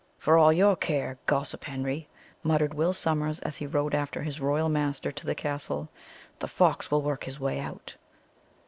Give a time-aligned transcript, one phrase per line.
[0.17, 2.07] "For all your care, gossip Henry,"
[2.41, 5.89] muttered Will Sommers, as he rode after his royal master to the castle,
[6.39, 7.95] "the fox will work his way out."